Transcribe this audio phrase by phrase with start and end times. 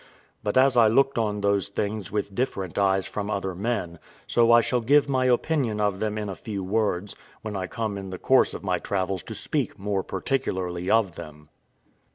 [0.41, 4.59] But as I looked on those things with different eyes from other men, so I
[4.59, 8.17] shall give my opinion of them in a few words, when I come in the
[8.17, 11.49] course of my travels to speak more particularly of them.